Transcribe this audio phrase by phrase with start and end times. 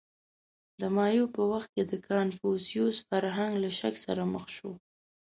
[0.79, 4.71] •د مایو په وخت کې د کنفوسیوس فرهنګ له شک سره مخ شو.